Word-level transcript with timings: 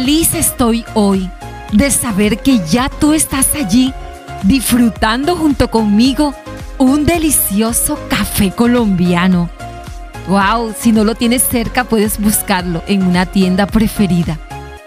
feliz 0.00 0.32
estoy 0.32 0.82
hoy 0.94 1.28
de 1.72 1.90
saber 1.90 2.38
que 2.38 2.60
ya 2.66 2.88
tú 2.88 3.12
estás 3.12 3.54
allí 3.54 3.92
disfrutando 4.44 5.36
junto 5.36 5.70
conmigo 5.70 6.34
un 6.78 7.04
delicioso 7.04 7.98
café 8.08 8.50
colombiano. 8.50 9.50
Wow, 10.26 10.72
si 10.78 10.92
no 10.92 11.04
lo 11.04 11.14
tienes 11.16 11.42
cerca 11.42 11.84
puedes 11.84 12.18
buscarlo 12.18 12.82
en 12.86 13.02
una 13.02 13.26
tienda 13.26 13.66
preferida. 13.66 14.38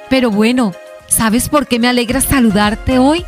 Pero 0.09 0.31
bueno, 0.31 0.71
¿sabes 1.05 1.47
por 1.47 1.67
qué 1.67 1.77
me 1.77 1.87
alegra 1.87 2.19
saludarte 2.19 2.97
hoy? 2.97 3.23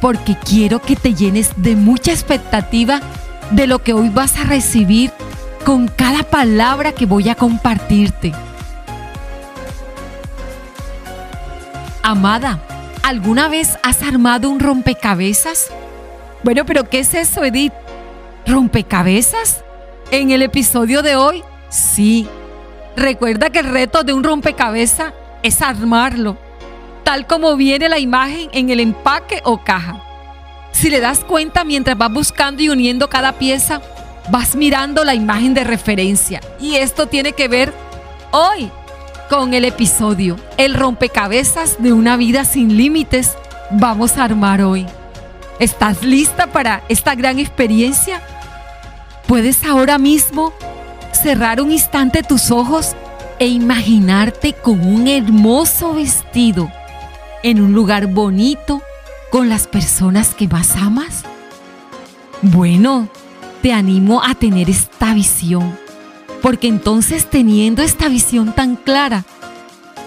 Porque 0.00 0.34
quiero 0.34 0.80
que 0.80 0.96
te 0.96 1.12
llenes 1.12 1.50
de 1.56 1.76
mucha 1.76 2.10
expectativa 2.10 3.02
de 3.50 3.66
lo 3.66 3.80
que 3.80 3.92
hoy 3.92 4.08
vas 4.08 4.38
a 4.38 4.44
recibir 4.44 5.10
con 5.66 5.88
cada 5.88 6.22
palabra 6.22 6.92
que 6.92 7.04
voy 7.04 7.28
a 7.28 7.34
compartirte. 7.34 8.32
Amada, 12.08 12.58
¿alguna 13.02 13.50
vez 13.50 13.78
has 13.82 14.02
armado 14.02 14.48
un 14.48 14.60
rompecabezas? 14.60 15.68
Bueno, 16.42 16.64
pero 16.64 16.88
¿qué 16.88 17.00
es 17.00 17.12
eso, 17.12 17.44
Edith? 17.44 17.74
¿Rompecabezas? 18.46 19.62
En 20.10 20.30
el 20.30 20.40
episodio 20.40 21.02
de 21.02 21.16
hoy, 21.16 21.44
sí. 21.68 22.26
Recuerda 22.96 23.50
que 23.50 23.58
el 23.58 23.66
reto 23.66 24.04
de 24.04 24.14
un 24.14 24.24
rompecabezas 24.24 25.12
es 25.42 25.60
armarlo, 25.60 26.38
tal 27.04 27.26
como 27.26 27.54
viene 27.56 27.90
la 27.90 27.98
imagen 27.98 28.48
en 28.52 28.70
el 28.70 28.80
empaque 28.80 29.42
o 29.44 29.62
caja. 29.62 30.02
Si 30.72 30.88
le 30.88 31.00
das 31.00 31.18
cuenta 31.18 31.62
mientras 31.62 31.98
vas 31.98 32.10
buscando 32.10 32.62
y 32.62 32.70
uniendo 32.70 33.10
cada 33.10 33.32
pieza, 33.32 33.82
vas 34.30 34.56
mirando 34.56 35.04
la 35.04 35.14
imagen 35.14 35.52
de 35.52 35.64
referencia. 35.64 36.40
Y 36.58 36.76
esto 36.76 37.06
tiene 37.06 37.34
que 37.34 37.48
ver 37.48 37.74
hoy 38.30 38.70
con 39.28 39.54
el 39.54 39.64
episodio 39.64 40.36
El 40.56 40.74
rompecabezas 40.74 41.82
de 41.82 41.92
una 41.92 42.16
vida 42.16 42.44
sin 42.44 42.76
límites. 42.76 43.36
Vamos 43.70 44.16
a 44.16 44.24
armar 44.24 44.62
hoy. 44.62 44.86
¿Estás 45.58 46.02
lista 46.02 46.46
para 46.46 46.82
esta 46.88 47.14
gran 47.14 47.38
experiencia? 47.38 48.22
Puedes 49.26 49.64
ahora 49.64 49.98
mismo 49.98 50.52
cerrar 51.12 51.60
un 51.60 51.72
instante 51.72 52.22
tus 52.22 52.50
ojos 52.50 52.94
e 53.38 53.46
imaginarte 53.46 54.52
con 54.52 54.80
un 54.86 55.06
hermoso 55.06 55.94
vestido 55.94 56.70
en 57.42 57.60
un 57.60 57.72
lugar 57.72 58.06
bonito 58.06 58.82
con 59.30 59.48
las 59.48 59.66
personas 59.66 60.34
que 60.34 60.48
más 60.48 60.76
amas. 60.76 61.22
Bueno, 62.40 63.08
te 63.62 63.72
animo 63.72 64.22
a 64.22 64.34
tener 64.34 64.70
esta 64.70 65.12
visión, 65.12 65.78
porque 66.42 66.68
entonces 66.68 67.26
teniendo 67.26 67.82
esta 67.82 68.08
visión 68.08 68.52
tan 68.52 68.76
clara, 68.76 69.24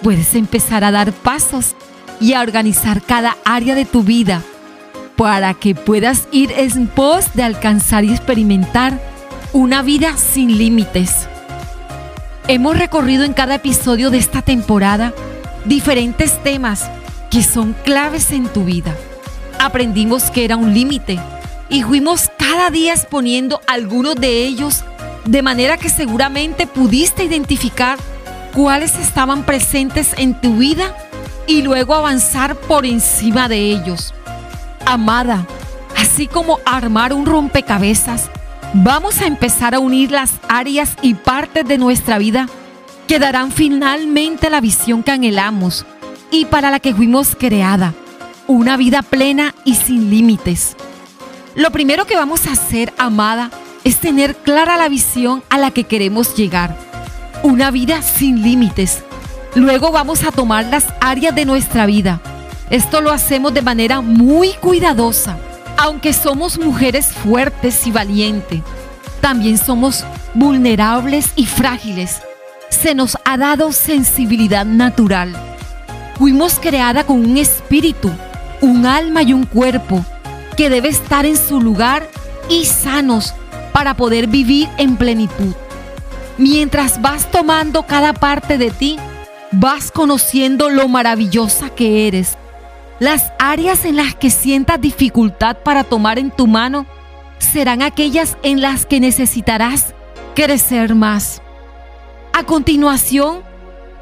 puedes 0.01 0.35
empezar 0.35 0.83
a 0.83 0.91
dar 0.91 1.11
pasos 1.11 1.75
y 2.19 2.33
a 2.33 2.41
organizar 2.41 3.01
cada 3.01 3.37
área 3.45 3.75
de 3.75 3.85
tu 3.85 4.03
vida 4.03 4.41
para 5.15 5.53
que 5.53 5.75
puedas 5.75 6.27
ir 6.31 6.51
en 6.55 6.87
pos 6.87 7.33
de 7.33 7.43
alcanzar 7.43 8.03
y 8.03 8.11
experimentar 8.11 8.99
una 9.53 9.81
vida 9.81 10.17
sin 10.17 10.57
límites. 10.57 11.27
Hemos 12.47 12.77
recorrido 12.77 13.23
en 13.23 13.33
cada 13.33 13.55
episodio 13.55 14.09
de 14.09 14.17
esta 14.17 14.41
temporada 14.41 15.13
diferentes 15.65 16.41
temas 16.43 16.89
que 17.29 17.43
son 17.43 17.75
claves 17.83 18.31
en 18.31 18.47
tu 18.47 18.65
vida. 18.65 18.95
Aprendimos 19.59 20.31
que 20.31 20.43
era 20.43 20.57
un 20.57 20.73
límite 20.73 21.19
y 21.69 21.83
fuimos 21.83 22.31
cada 22.37 22.69
día 22.69 22.93
exponiendo 22.93 23.61
algunos 23.67 24.15
de 24.15 24.45
ellos 24.45 24.83
de 25.25 25.41
manera 25.41 25.77
que 25.77 25.89
seguramente 25.89 26.67
pudiste 26.67 27.23
identificar 27.23 27.97
cuáles 28.53 28.97
estaban 28.97 29.43
presentes 29.43 30.13
en 30.17 30.39
tu 30.39 30.57
vida 30.57 30.95
y 31.47 31.61
luego 31.61 31.95
avanzar 31.95 32.55
por 32.55 32.85
encima 32.85 33.47
de 33.47 33.71
ellos. 33.71 34.13
Amada, 34.85 35.45
así 35.97 36.27
como 36.27 36.59
armar 36.65 37.13
un 37.13 37.25
rompecabezas, 37.25 38.29
vamos 38.73 39.21
a 39.21 39.27
empezar 39.27 39.75
a 39.75 39.79
unir 39.79 40.11
las 40.11 40.31
áreas 40.47 40.95
y 41.01 41.13
partes 41.13 41.67
de 41.67 41.77
nuestra 41.77 42.17
vida 42.17 42.47
que 43.07 43.19
darán 43.19 43.51
finalmente 43.51 44.49
la 44.49 44.61
visión 44.61 45.03
que 45.03 45.11
anhelamos 45.11 45.85
y 46.31 46.45
para 46.45 46.71
la 46.71 46.79
que 46.79 46.95
fuimos 46.95 47.35
creada, 47.37 47.93
una 48.47 48.77
vida 48.77 49.01
plena 49.01 49.53
y 49.65 49.75
sin 49.75 50.09
límites. 50.09 50.75
Lo 51.55 51.71
primero 51.71 52.05
que 52.05 52.15
vamos 52.15 52.47
a 52.47 52.53
hacer, 52.53 52.93
amada, 52.97 53.51
es 53.83 53.97
tener 53.97 54.35
clara 54.35 54.77
la 54.77 54.89
visión 54.89 55.43
a 55.49 55.57
la 55.57 55.71
que 55.71 55.85
queremos 55.85 56.35
llegar, 56.35 56.75
una 57.43 57.71
vida 57.71 58.01
sin 58.01 58.41
límites. 58.41 59.03
Luego 59.55 59.91
vamos 59.91 60.23
a 60.23 60.31
tomar 60.31 60.65
las 60.65 60.85
áreas 60.99 61.35
de 61.35 61.45
nuestra 61.45 61.85
vida. 61.85 62.21
Esto 62.69 63.01
lo 63.01 63.11
hacemos 63.11 63.53
de 63.53 63.61
manera 63.61 64.01
muy 64.01 64.53
cuidadosa 64.53 65.37
aunque 65.81 66.13
somos 66.13 66.59
mujeres 66.59 67.07
fuertes 67.07 67.87
y 67.87 67.91
valientes, 67.91 68.61
también 69.19 69.57
somos 69.57 70.05
vulnerables 70.35 71.31
y 71.35 71.47
frágiles. 71.47 72.21
Se 72.69 72.93
nos 72.93 73.17
ha 73.25 73.35
dado 73.37 73.71
sensibilidad 73.71 74.63
natural. 74.63 75.35
Fuimos 76.19 76.59
creada 76.59 77.03
con 77.03 77.25
un 77.25 77.35
espíritu, 77.37 78.11
un 78.61 78.85
alma 78.85 79.23
y 79.23 79.33
un 79.33 79.47
cuerpo 79.47 80.05
que 80.55 80.69
debe 80.69 80.89
estar 80.89 81.25
en 81.25 81.35
su 81.35 81.59
lugar 81.59 82.07
y 82.47 82.65
sanos 82.65 83.33
para 83.81 83.95
poder 83.95 84.27
vivir 84.27 84.69
en 84.77 84.95
plenitud. 84.95 85.55
Mientras 86.37 87.01
vas 87.01 87.31
tomando 87.31 87.83
cada 87.87 88.13
parte 88.13 88.59
de 88.59 88.69
ti, 88.69 88.99
vas 89.51 89.89
conociendo 89.89 90.69
lo 90.69 90.87
maravillosa 90.87 91.71
que 91.71 92.07
eres 92.07 92.37
las 93.01 93.33
áreas 93.39 93.83
en 93.83 93.95
las 93.95 94.13
que 94.13 94.29
sientas 94.29 94.79
dificultad 94.79 95.57
para 95.63 95.83
tomar 95.83 96.19
en 96.19 96.29
tu 96.29 96.45
mano 96.45 96.85
serán 97.39 97.81
aquellas 97.81 98.37
en 98.43 98.61
las 98.61 98.85
que 98.85 98.99
necesitarás 98.99 99.95
crecer 100.35 100.93
más. 100.93 101.41
A 102.31 102.43
continuación, 102.43 103.41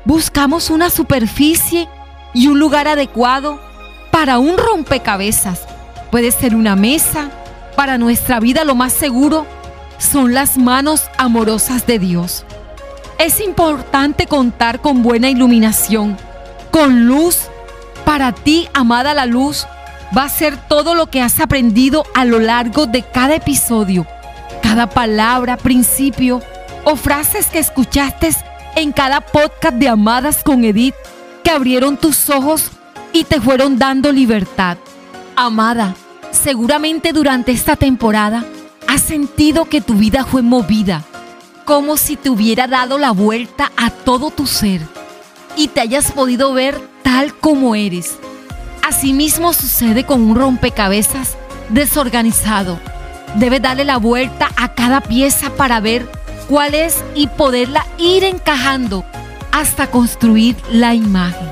buscamos 0.04 0.70
una 0.70 0.90
superficie 0.90 1.88
y 2.34 2.48
un 2.48 2.60
lugar 2.60 2.90
adecuado 2.90 3.62
para 4.12 4.38
un 4.38 4.58
rompecabezas. 4.58 5.66
Puede 6.12 6.32
ser 6.32 6.54
una 6.54 6.76
mesa. 6.76 7.32
Para 7.78 7.98
nuestra 7.98 8.42
vida 8.42 8.66
lo 8.66 8.76
más 8.76 8.92
seguro 8.92 9.46
son 10.00 10.34
las 10.34 10.58
manos 10.58 11.04
amorosas 11.18 11.86
de 11.86 12.00
Dios. 12.00 12.46
Es 13.20 13.40
importante 13.40 14.26
contar 14.26 14.82
con 14.82 15.04
buena 15.04 15.30
iluminación, 15.30 16.18
con 16.72 17.06
luz 17.06 17.50
para 18.06 18.32
ti, 18.32 18.68
amada 18.74 19.14
la 19.14 19.28
luz, 19.28 19.68
va 20.18 20.24
a 20.24 20.30
ser 20.30 20.58
todo 20.58 20.96
lo 20.96 21.08
que 21.08 21.22
has 21.22 21.40
aprendido 21.40 22.06
a 22.16 22.26
lo 22.26 22.40
largo 22.40 22.88
de 22.88 23.04
cada 23.04 23.36
episodio, 23.36 24.08
cada 24.64 24.90
palabra, 24.90 25.58
principio 25.58 26.42
o 26.86 26.96
frases 26.96 27.48
que 27.48 27.60
escuchaste 27.60 28.32
en 28.76 28.92
cada 28.92 29.22
podcast 29.22 29.76
de 29.76 29.90
Amadas 29.90 30.44
con 30.44 30.64
Edith 30.64 30.96
que 31.44 31.52
abrieron 31.52 31.98
tus 31.98 32.30
ojos 32.30 32.72
y 33.14 33.26
te 33.26 33.40
fueron 33.42 33.78
dando 33.78 34.12
libertad. 34.12 34.78
Amada, 35.36 35.94
seguramente 36.32 37.14
durante 37.14 37.52
esta 37.52 37.76
temporada 37.76 38.44
has 38.90 39.02
sentido 39.02 39.66
que 39.66 39.82
tu 39.82 39.94
vida 39.94 40.26
fue 40.26 40.42
movida, 40.42 41.04
como 41.64 41.96
si 41.96 42.16
te 42.16 42.32
hubiera 42.32 42.66
dado 42.66 42.98
la 42.98 43.12
vuelta 43.12 43.72
a 43.78 43.92
todo 43.92 44.32
tu 44.32 44.48
ser 44.48 44.82
y 45.56 45.68
te 45.68 45.82
hayas 45.82 46.12
podido 46.12 46.54
ver 46.54 46.82
tal 47.04 47.36
como 47.36 47.76
eres. 47.76 48.18
Asimismo 48.82 49.54
sucede 49.54 50.08
con 50.08 50.22
un 50.22 50.36
rompecabezas 50.36 51.38
desorganizado. 51.70 52.80
Debes 53.36 53.62
darle 53.62 53.86
la 53.86 53.98
vuelta 53.98 54.50
a 54.58 54.74
cada 54.74 55.02
pieza 55.02 55.52
para 55.52 55.80
ver 55.80 56.10
cuál 56.48 56.74
es 56.74 57.04
y 57.14 57.28
poderla 57.28 57.86
ir 58.00 58.24
encajando 58.24 59.06
hasta 59.52 59.92
construir 59.92 60.56
la 60.72 60.96
imagen. 60.96 61.48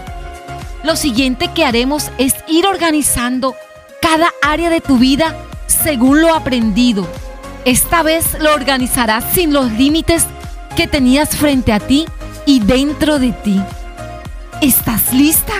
Lo 0.83 0.95
siguiente 0.95 1.51
que 1.53 1.65
haremos 1.65 2.09
es 2.17 2.33
ir 2.47 2.65
organizando 2.65 3.53
cada 4.01 4.33
área 4.41 4.71
de 4.71 4.81
tu 4.81 4.97
vida 4.97 5.35
según 5.67 6.21
lo 6.21 6.33
aprendido. 6.33 7.07
Esta 7.67 8.01
vez 8.01 8.37
lo 8.39 8.53
organizarás 8.53 9.25
sin 9.33 9.51
los 9.51 9.69
límites 9.73 10.25
que 10.77 10.87
tenías 10.87 11.35
frente 11.35 11.73
a 11.73 11.81
ti 11.81 12.05
y 12.45 12.61
dentro 12.61 13.19
de 13.19 13.33
ti. 13.33 13.61
¿Estás 14.61 15.13
lista 15.13 15.51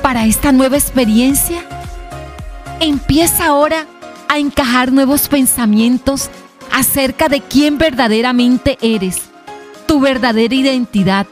para 0.00 0.24
esta 0.24 0.52
nueva 0.52 0.78
experiencia? 0.78 1.62
Empieza 2.80 3.44
ahora 3.44 3.84
a 4.26 4.38
encajar 4.38 4.90
nuevos 4.90 5.28
pensamientos 5.28 6.30
acerca 6.72 7.28
de 7.28 7.42
quién 7.42 7.76
verdaderamente 7.76 8.78
eres, 8.80 9.20
tu 9.86 10.00
verdadera 10.00 10.54
identidad. 10.54 11.26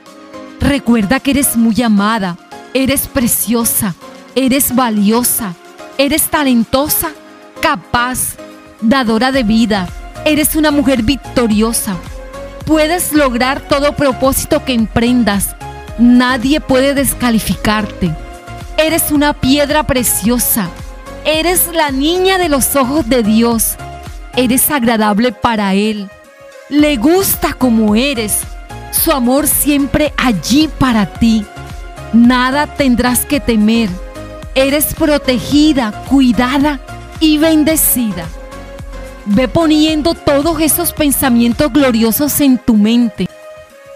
Recuerda 0.60 1.20
que 1.20 1.30
eres 1.30 1.56
muy 1.56 1.80
amada, 1.80 2.36
eres 2.74 3.08
preciosa, 3.08 3.94
eres 4.34 4.74
valiosa, 4.74 5.54
eres 5.96 6.24
talentosa, 6.24 7.12
capaz, 7.62 8.36
dadora 8.82 9.32
de 9.32 9.42
vida, 9.42 9.88
eres 10.24 10.56
una 10.56 10.70
mujer 10.70 11.02
victoriosa. 11.02 11.96
Puedes 12.66 13.12
lograr 13.12 13.60
todo 13.60 13.96
propósito 13.96 14.64
que 14.64 14.72
emprendas 14.72 15.56
Nadie 15.98 16.60
puede 16.60 16.94
descalificarte. 16.94 18.14
Eres 18.78 19.10
una 19.10 19.34
piedra 19.34 19.86
preciosa. 19.86 20.70
Eres 21.24 21.68
la 21.72 21.90
niña 21.90 22.38
de 22.38 22.48
los 22.48 22.76
ojos 22.76 23.08
de 23.08 23.22
Dios. 23.22 23.76
Eres 24.34 24.70
agradable 24.70 25.32
para 25.32 25.74
Él. 25.74 26.10
Le 26.70 26.96
gusta 26.96 27.52
como 27.52 27.94
eres. 27.94 28.40
Su 28.90 29.12
amor 29.12 29.46
siempre 29.46 30.14
allí 30.16 30.68
para 30.78 31.06
ti. 31.06 31.44
Nada 32.12 32.66
tendrás 32.66 33.26
que 33.26 33.38
temer. 33.38 33.90
Eres 34.54 34.94
protegida, 34.94 35.92
cuidada 36.08 36.80
y 37.20 37.38
bendecida. 37.38 38.26
Ve 39.24 39.46
poniendo 39.46 40.14
todos 40.14 40.60
esos 40.60 40.92
pensamientos 40.92 41.72
gloriosos 41.72 42.40
en 42.40 42.58
tu 42.58 42.74
mente, 42.74 43.28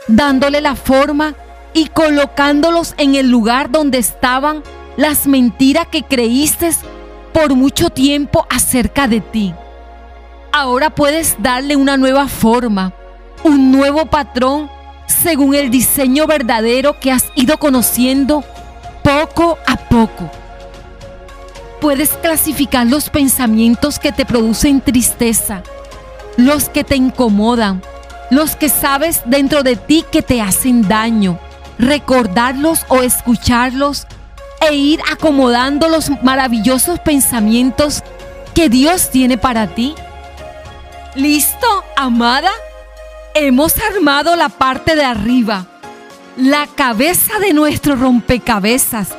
dándole 0.06 0.60
la 0.60 0.76
forma 0.76 1.34
y 1.74 1.88
colocándolos 1.88 2.94
en 2.96 3.16
el 3.16 3.28
lugar 3.28 3.70
donde 3.70 3.98
estaban 3.98 4.62
las 4.96 5.26
mentiras 5.26 5.88
que 5.88 6.04
creíste 6.04 6.70
por 7.32 7.54
mucho 7.54 7.90
tiempo 7.90 8.46
acerca 8.48 9.08
de 9.08 9.20
ti. 9.20 9.52
Ahora 10.52 10.90
puedes 10.90 11.36
darle 11.38 11.76
una 11.76 11.96
nueva 11.96 12.28
forma, 12.28 12.94
un 13.42 13.72
nuevo 13.72 14.06
patrón 14.06 14.70
según 15.06 15.54
el 15.54 15.70
diseño 15.70 16.26
verdadero 16.26 16.98
que 16.98 17.12
has 17.12 17.26
ido 17.34 17.58
conociendo 17.58 18.44
poco 19.02 19.58
a 19.66 19.76
poco. 19.76 20.30
Puedes 21.86 22.10
clasificar 22.14 22.84
los 22.84 23.10
pensamientos 23.10 24.00
que 24.00 24.10
te 24.10 24.26
producen 24.26 24.80
tristeza, 24.80 25.62
los 26.36 26.68
que 26.68 26.82
te 26.82 26.96
incomodan, 26.96 27.80
los 28.28 28.56
que 28.56 28.68
sabes 28.68 29.22
dentro 29.26 29.62
de 29.62 29.76
ti 29.76 30.04
que 30.10 30.20
te 30.20 30.42
hacen 30.42 30.88
daño, 30.88 31.38
recordarlos 31.78 32.84
o 32.88 33.02
escucharlos 33.02 34.08
e 34.68 34.74
ir 34.74 35.00
acomodando 35.12 35.88
los 35.88 36.10
maravillosos 36.24 36.98
pensamientos 36.98 38.02
que 38.52 38.68
Dios 38.68 39.10
tiene 39.10 39.38
para 39.38 39.68
ti. 39.68 39.94
¿Listo, 41.14 41.84
amada? 41.96 42.50
Hemos 43.32 43.74
armado 43.78 44.34
la 44.34 44.48
parte 44.48 44.96
de 44.96 45.04
arriba, 45.04 45.66
la 46.36 46.66
cabeza 46.66 47.38
de 47.38 47.52
nuestro 47.52 47.94
rompecabezas. 47.94 49.10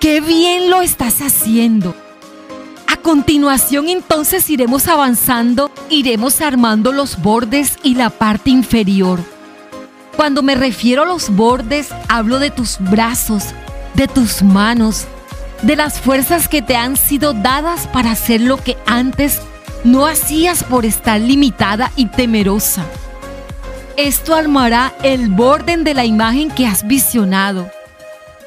¡Qué 0.00 0.20
bien 0.20 0.70
lo 0.70 0.80
estás 0.80 1.20
haciendo! 1.20 1.92
A 2.86 2.98
continuación 2.98 3.88
entonces 3.88 4.48
iremos 4.48 4.86
avanzando, 4.86 5.72
iremos 5.90 6.40
armando 6.40 6.92
los 6.92 7.20
bordes 7.20 7.76
y 7.82 7.96
la 7.96 8.08
parte 8.08 8.50
inferior. 8.50 9.18
Cuando 10.14 10.44
me 10.44 10.54
refiero 10.54 11.02
a 11.02 11.06
los 11.06 11.34
bordes, 11.34 11.88
hablo 12.08 12.38
de 12.38 12.52
tus 12.52 12.78
brazos, 12.78 13.46
de 13.94 14.06
tus 14.06 14.42
manos, 14.42 15.06
de 15.62 15.74
las 15.74 16.00
fuerzas 16.00 16.46
que 16.46 16.62
te 16.62 16.76
han 16.76 16.96
sido 16.96 17.32
dadas 17.32 17.88
para 17.88 18.12
hacer 18.12 18.40
lo 18.40 18.56
que 18.62 18.76
antes 18.86 19.40
no 19.82 20.06
hacías 20.06 20.62
por 20.62 20.86
estar 20.86 21.20
limitada 21.20 21.90
y 21.96 22.06
temerosa. 22.06 22.84
Esto 23.96 24.36
armará 24.36 24.94
el 25.02 25.28
borde 25.28 25.76
de 25.76 25.94
la 25.94 26.04
imagen 26.04 26.52
que 26.52 26.68
has 26.68 26.86
visionado. 26.86 27.68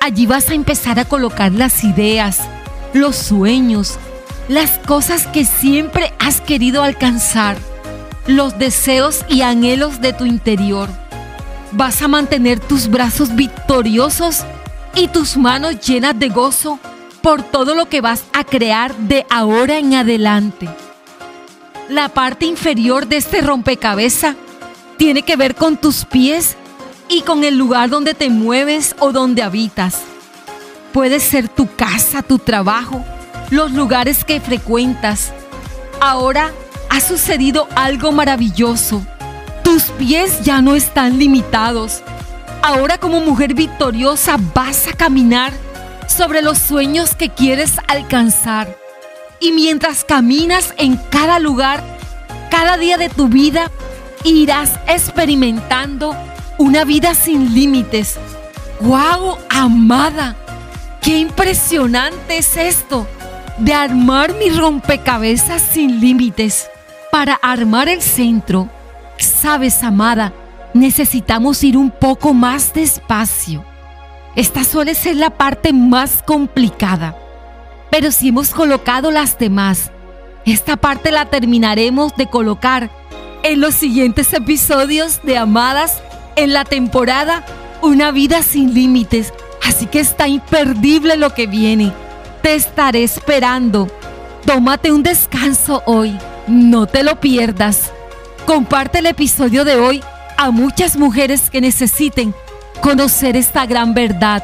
Allí 0.01 0.25
vas 0.25 0.49
a 0.49 0.53
empezar 0.53 0.99
a 0.99 1.05
colocar 1.05 1.53
las 1.53 1.85
ideas, 1.85 2.39
los 2.93 3.15
sueños, 3.15 3.97
las 4.49 4.71
cosas 4.79 5.27
que 5.27 5.45
siempre 5.45 6.13
has 6.19 6.41
querido 6.41 6.83
alcanzar, 6.83 7.55
los 8.27 8.59
deseos 8.59 9.23
y 9.29 9.43
anhelos 9.43 10.01
de 10.01 10.11
tu 10.11 10.25
interior 10.25 10.89
vas 11.71 12.01
a 12.01 12.07
mantener 12.07 12.59
tus 12.59 12.89
brazos 12.89 13.35
victoriosos 13.35 14.43
y 14.95 15.07
tus 15.07 15.37
manos 15.37 15.79
llenas 15.79 16.17
de 16.19 16.29
gozo 16.29 16.79
por 17.21 17.43
todo 17.43 17.75
lo 17.75 17.87
que 17.87 18.01
vas 18.01 18.23
a 18.33 18.43
crear 18.43 18.95
de 18.95 19.25
ahora 19.29 19.77
en 19.77 19.93
adelante. 19.93 20.69
La 21.89 22.09
parte 22.09 22.45
inferior 22.45 23.07
de 23.07 23.17
este 23.17 23.41
rompecabezas 23.41 24.35
tiene 24.97 25.23
que 25.23 25.35
ver 25.35 25.55
con 25.55 25.77
tus 25.77 26.05
pies 26.05 26.57
y 27.11 27.21
con 27.21 27.43
el 27.43 27.57
lugar 27.57 27.91
donde 27.91 28.15
te 28.15 28.31
mueves 28.31 28.95
o 28.97 29.11
donde 29.11 29.43
habitas. 29.43 30.01
Puede 30.93 31.19
ser 31.19 31.47
tu 31.47 31.67
casa, 31.75 32.23
tu 32.23 32.39
trabajo, 32.39 33.05
los 33.51 33.71
lugares 33.71 34.25
que 34.25 34.41
frecuentas. 34.41 35.31
Ahora 35.99 36.51
ha 36.89 36.99
sucedido 36.99 37.67
algo 37.75 38.11
maravilloso 38.11 39.05
tus 39.71 39.83
pies 39.83 40.43
ya 40.43 40.61
no 40.61 40.75
están 40.75 41.17
limitados. 41.17 42.03
Ahora 42.61 42.97
como 42.97 43.21
mujer 43.21 43.53
victoriosa 43.53 44.37
vas 44.53 44.85
a 44.87 44.91
caminar 44.91 45.53
sobre 46.07 46.41
los 46.41 46.57
sueños 46.57 47.15
que 47.15 47.29
quieres 47.29 47.75
alcanzar. 47.87 48.77
Y 49.39 49.53
mientras 49.53 50.03
caminas 50.03 50.73
en 50.77 50.97
cada 51.09 51.39
lugar, 51.39 51.81
cada 52.49 52.77
día 52.77 52.97
de 52.97 53.07
tu 53.07 53.29
vida, 53.29 53.71
irás 54.25 54.73
experimentando 54.87 56.17
una 56.57 56.83
vida 56.83 57.15
sin 57.15 57.53
límites. 57.53 58.17
¡Wow, 58.79 59.37
amada! 59.49 60.35
¡Qué 61.01 61.17
impresionante 61.17 62.37
es 62.37 62.57
esto! 62.57 63.07
De 63.57 63.73
armar 63.73 64.33
mi 64.35 64.49
rompecabezas 64.49 65.61
sin 65.61 65.99
límites. 65.99 66.69
Para 67.11 67.33
armar 67.35 67.89
el 67.89 68.01
centro, 68.01 68.69
Sabes, 69.21 69.83
amada, 69.83 70.33
necesitamos 70.73 71.63
ir 71.63 71.77
un 71.77 71.91
poco 71.91 72.33
más 72.33 72.73
despacio. 72.73 73.63
Esta 74.35 74.63
suele 74.63 74.95
ser 74.95 75.15
la 75.15 75.29
parte 75.29 75.73
más 75.73 76.23
complicada. 76.23 77.15
Pero 77.91 78.11
si 78.11 78.29
hemos 78.29 78.49
colocado 78.49 79.11
las 79.11 79.37
demás, 79.37 79.91
esta 80.45 80.75
parte 80.75 81.11
la 81.11 81.25
terminaremos 81.25 82.15
de 82.15 82.27
colocar 82.27 82.89
en 83.43 83.61
los 83.61 83.75
siguientes 83.75 84.33
episodios 84.33 85.21
de 85.23 85.37
Amadas 85.37 86.01
en 86.35 86.53
la 86.53 86.65
temporada 86.65 87.45
Una 87.81 88.11
vida 88.11 88.43
sin 88.43 88.73
límites. 88.73 89.33
Así 89.63 89.87
que 89.87 89.99
está 89.99 90.27
imperdible 90.27 91.17
lo 91.17 91.33
que 91.33 91.47
viene. 91.47 91.91
Te 92.43 92.53
estaré 92.55 93.03
esperando. 93.03 93.87
Tómate 94.45 94.91
un 94.91 95.01
descanso 95.01 95.81
hoy. 95.85 96.17
No 96.47 96.85
te 96.85 97.03
lo 97.03 97.19
pierdas. 97.19 97.91
Comparte 98.45 98.99
el 98.99 99.07
episodio 99.07 99.63
de 99.65 99.77
hoy 99.77 100.03
a 100.37 100.51
muchas 100.51 100.97
mujeres 100.97 101.49
que 101.49 101.61
necesiten 101.61 102.33
conocer 102.81 103.35
esta 103.35 103.65
gran 103.65 103.93
verdad. 103.93 104.43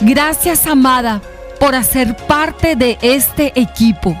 Gracias, 0.00 0.66
amada, 0.66 1.20
por 1.58 1.74
hacer 1.74 2.16
parte 2.16 2.76
de 2.76 2.98
este 3.02 3.52
equipo. 3.58 4.16